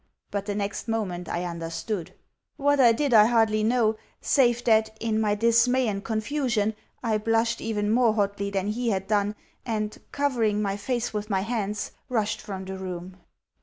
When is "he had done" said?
8.69-9.35